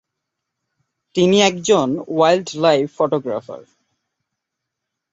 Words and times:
তিনি 1.15 1.37
একজন 1.41 1.87
wild 2.07 2.49
life 2.55 2.85
photographer. 2.97 3.61